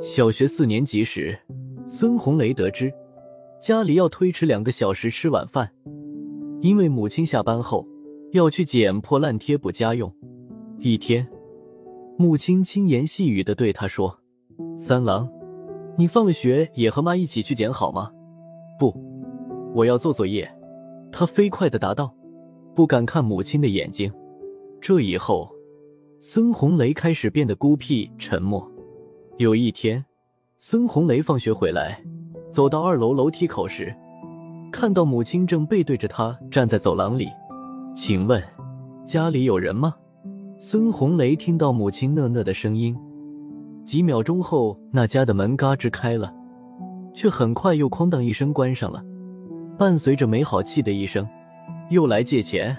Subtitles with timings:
[0.00, 1.38] 小学四年级时，
[1.86, 2.92] 孙红雷得知
[3.60, 5.70] 家里要推迟两个小时吃晚饭，
[6.60, 7.86] 因为母亲下班后
[8.32, 10.12] 要去捡破烂贴补家用。
[10.78, 11.26] 一天，
[12.16, 14.18] 母亲轻言细语的对他说
[14.76, 15.28] ：“三郎，
[15.96, 18.10] 你放了学也和妈一起去捡好吗
[18.78, 18.94] ？”“不，
[19.74, 20.48] 我要做作业。”
[21.10, 22.14] 他飞快的答道，
[22.74, 24.12] 不敢看母亲的眼睛。
[24.80, 25.50] 这以后，
[26.20, 28.68] 孙红雷开始变得孤僻沉默。
[29.36, 30.04] 有一天，
[30.56, 32.02] 孙红雷放学回来，
[32.50, 33.94] 走到二楼楼梯口时，
[34.72, 37.28] 看到母亲正背对着他站在走廊里。
[37.94, 38.42] 请问，
[39.06, 39.94] 家里有人吗？
[40.58, 42.98] 孙红雷听到母亲讷讷的声音，
[43.84, 46.34] 几秒钟后，那家的门嘎吱开了，
[47.14, 49.00] 却很快又哐当一声关上了，
[49.78, 51.24] 伴随着没好气的一声
[51.90, 52.76] ：“又来借钱？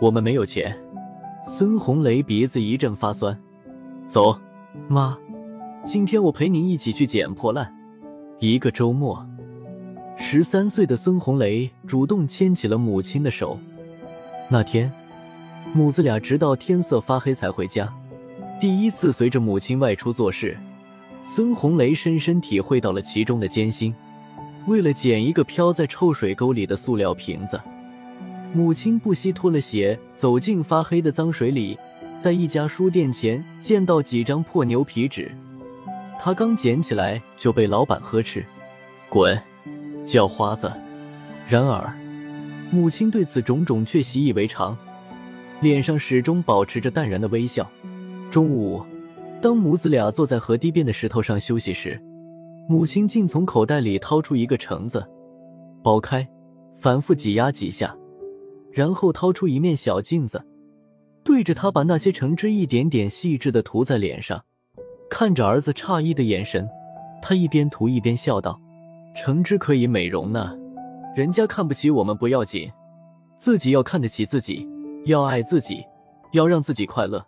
[0.00, 0.72] 我们没有钱。”
[1.44, 3.38] 孙红雷鼻子一阵发酸，
[4.06, 4.38] 走，
[4.88, 5.16] 妈。
[5.84, 7.74] 今天我陪您一起去捡破烂。
[8.38, 9.26] 一个周末，
[10.16, 13.58] 十三岁的孙红雷主动牵起了母亲的手。
[14.50, 14.92] 那天，
[15.72, 17.90] 母子俩直到天色发黑才回家。
[18.60, 20.56] 第一次随着母亲外出做事，
[21.22, 23.94] 孙红雷深深体会到了其中的艰辛。
[24.66, 27.58] 为了捡一个飘在臭水沟里的塑料瓶子，
[28.52, 31.78] 母亲不惜脱了鞋走进发黑的脏水里，
[32.18, 35.30] 在一家书店前见到几张破牛皮纸。
[36.18, 38.44] 他刚捡起来就被老板呵斥
[39.08, 39.40] ：“滚，
[40.04, 40.70] 叫花子！”
[41.48, 41.96] 然而，
[42.70, 44.76] 母亲对此种种却习以为常，
[45.60, 47.68] 脸上始终保持着淡然的微笑。
[48.30, 48.84] 中午，
[49.40, 52.00] 当母子俩坐在河堤边的石头上休息时，
[52.68, 55.04] 母亲竟从口袋里掏出一个橙子，
[55.82, 56.28] 剥开，
[56.76, 57.96] 反复挤压几下，
[58.72, 60.44] 然后掏出一面小镜子，
[61.24, 64.44] 对着他把那些橙汁一点点细致的涂在脸上。
[65.10, 66.68] 看着儿子诧异的眼神，
[67.20, 68.60] 他一边涂一边笑道
[69.14, 70.56] ：“橙汁可以美容呢，
[71.16, 72.70] 人家看不起我们不要紧，
[73.36, 74.66] 自己要看得起自己，
[75.06, 75.84] 要爱自己，
[76.32, 77.26] 要让自己快乐。”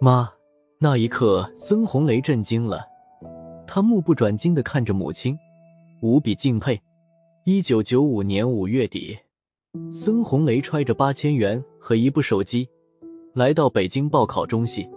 [0.00, 0.30] 妈，
[0.78, 2.86] 那一刻，孙红雷震惊了，
[3.66, 5.38] 他目不转睛的看着母亲，
[6.00, 6.80] 无比敬佩。
[7.44, 9.18] 一九九五年五月底，
[9.92, 12.68] 孙红雷揣着八千元和一部手机，
[13.34, 14.88] 来到北京报考中戏。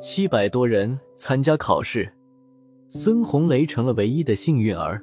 [0.00, 2.12] 七百多人参加考试，
[2.88, 5.00] 孙红雷成了唯一的幸运儿。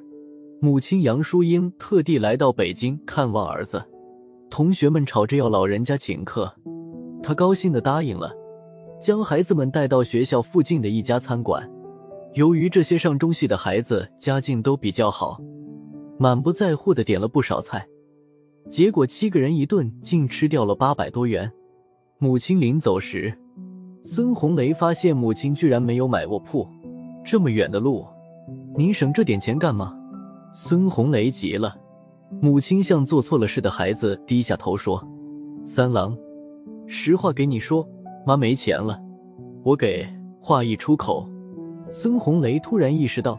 [0.60, 3.82] 母亲杨淑英特地来到北京看望儿子，
[4.50, 6.52] 同学们吵着要老人家请客，
[7.22, 8.30] 他高兴的答应了，
[9.00, 11.66] 将孩子们带到学校附近的一家餐馆。
[12.34, 15.40] 由于这些上中戏的孩子家境都比较好，
[16.18, 17.86] 满不在乎的点了不少菜，
[18.68, 21.50] 结果七个人一顿竟吃掉了八百多元。
[22.18, 23.32] 母亲临走时。
[24.02, 26.66] 孙红雷发现母亲居然没有买卧铺，
[27.24, 28.04] 这么远的路，
[28.76, 29.96] 你省这点钱干嘛？
[30.54, 31.76] 孙红雷急了。
[32.40, 35.04] 母亲向做错了事的孩子低下头说
[35.64, 36.16] ：“三郎，
[36.86, 37.88] 实话给你说，
[38.24, 39.00] 妈没钱了，
[39.64, 40.06] 我给。”
[40.40, 41.28] 话一出口，
[41.90, 43.36] 孙红雷突然意识到，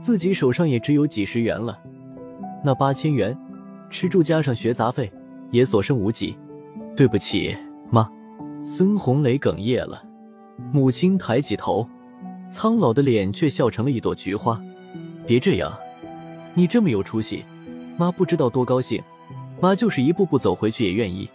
[0.00, 1.76] 自己手上也只有几十元了，
[2.64, 3.36] 那八千元，
[3.90, 5.10] 吃住加上学杂费，
[5.50, 6.36] 也所剩无几。
[6.96, 7.56] 对不起，
[7.90, 8.08] 妈。
[8.64, 10.02] 孙红雷哽咽了，
[10.72, 11.88] 母亲抬起头，
[12.50, 14.60] 苍老的脸却笑成了一朵菊花。
[15.26, 15.72] 别这样，
[16.54, 17.44] 你这么有出息，
[17.96, 19.02] 妈不知道多高兴。
[19.60, 21.28] 妈就是一步步走回去也愿意。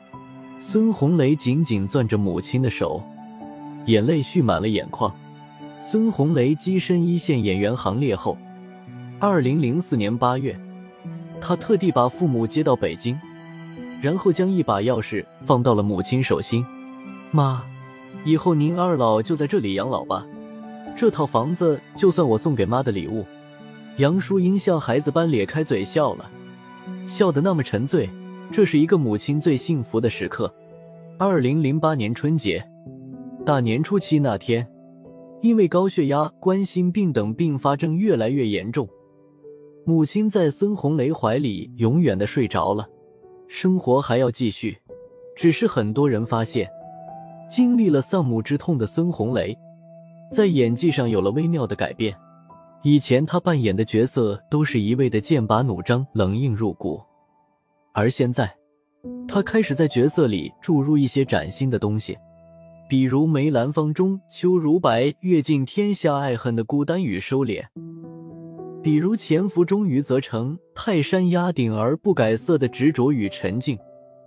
[0.60, 3.02] 孙红雷紧紧攥着母亲的手，
[3.86, 5.14] 眼泪蓄满了眼眶。
[5.80, 8.38] 孙红雷跻身一线演员行列后，
[9.20, 10.58] 二零零四年八月，
[11.46, 13.20] 他特地把父母接到北京，
[14.02, 16.66] 然后将一把钥匙放到了母亲手心。
[17.32, 17.62] 妈，
[18.24, 20.26] 以后您二老就在这里养老吧。
[20.96, 23.26] 这套房子就算我送给妈的礼物。
[23.98, 26.32] 杨淑英像孩子般咧开嘴笑了，
[27.06, 28.10] 笑得那么沉醉。
[28.50, 30.52] 这是一个母亲最幸福的时刻。
[31.18, 32.66] 二零零八年春节，
[33.46, 34.66] 大年初七那天，
[35.42, 38.88] 因为高血压、冠心病等并发症越来越严重，
[39.86, 42.88] 母亲在孙红雷怀里永远的睡着了。
[43.48, 44.78] 生活还要继续，
[45.36, 46.70] 只是很多人发现。
[47.50, 49.56] 经历了丧母之痛的孙红雷，
[50.32, 52.16] 在演技上有了微妙的改变。
[52.82, 57.02] 以前他扮演的角色都是一味的剑拔弩张、冷硬入骨，
[57.94, 58.54] 而现在，
[59.28, 62.18] 他开始在角色里注入一些崭新的东西，
[62.90, 67.64] 比如梅兰芳中秋如白阅尽天下爱恨的孤单与收敛，
[68.84, 73.78] 比如潜伏中余则成泰山压顶而不改色的执着与沉静。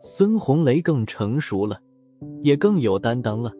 [0.00, 1.79] 孙红雷更成熟了。
[2.43, 3.53] 也更有担当了。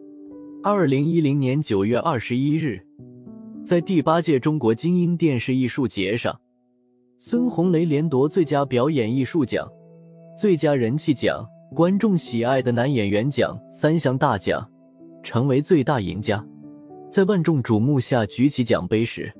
[0.63, 2.83] 二零一零年九月二十一日，
[3.63, 6.39] 在第八届中国金鹰电视艺术节上，
[7.19, 9.67] 孙红雷连夺最佳表演艺术奖、
[10.35, 11.45] 最佳人气奖、
[11.75, 14.67] 观众喜爱的男演员奖三项大奖，
[15.21, 16.43] 成为最大赢家。
[17.09, 19.31] 在万众瞩目下举起奖杯时，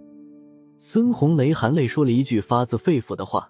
[0.79, 3.49] 孙红雷含泪说了一句发自肺腑的话：“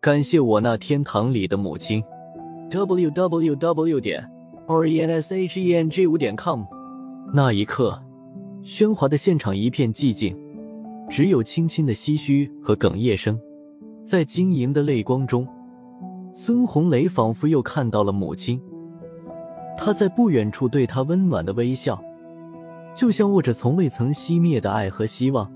[0.00, 2.02] 感谢我那天堂里的母亲。”
[2.70, 4.24] w w w 点
[4.68, 6.62] o r e n s h e n g 五点 com。
[7.34, 8.00] 那一刻，
[8.62, 10.36] 喧哗的现场一片寂静，
[11.10, 13.38] 只有轻轻的唏嘘和哽咽声。
[14.04, 15.46] 在晶莹的泪光中，
[16.32, 18.60] 孙红雷仿佛又看到了母亲，
[19.76, 22.00] 他在不远处对他温暖的微笑。
[22.94, 25.50] 就像握着从未曾熄灭的爱和希望，